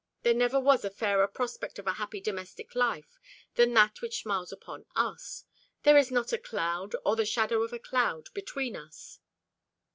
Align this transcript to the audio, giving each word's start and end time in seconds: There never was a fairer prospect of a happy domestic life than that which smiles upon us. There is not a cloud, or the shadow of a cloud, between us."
There 0.23 0.33
never 0.33 0.59
was 0.59 0.83
a 0.83 0.89
fairer 0.89 1.27
prospect 1.27 1.77
of 1.77 1.85
a 1.85 1.93
happy 1.93 2.19
domestic 2.19 2.73
life 2.73 3.19
than 3.53 3.71
that 3.75 4.01
which 4.01 4.23
smiles 4.23 4.51
upon 4.51 4.87
us. 4.95 5.45
There 5.83 5.95
is 5.95 6.09
not 6.09 6.33
a 6.33 6.39
cloud, 6.39 6.95
or 7.05 7.15
the 7.15 7.23
shadow 7.23 7.61
of 7.61 7.71
a 7.71 7.77
cloud, 7.77 8.33
between 8.33 8.75
us." 8.75 9.19